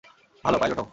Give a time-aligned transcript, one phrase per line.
[0.43, 0.87] ভাল, পাইলট হও।